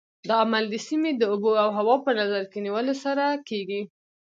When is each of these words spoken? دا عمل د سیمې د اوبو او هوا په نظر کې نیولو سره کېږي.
دا 0.29 0.33
عمل 0.43 0.63
د 0.69 0.75
سیمې 0.87 1.11
د 1.15 1.21
اوبو 1.31 1.51
او 1.63 1.69
هوا 1.77 1.95
په 2.05 2.11
نظر 2.19 2.43
کې 2.51 2.57
نیولو 2.65 2.93
سره 3.03 3.25
کېږي. 3.49 3.81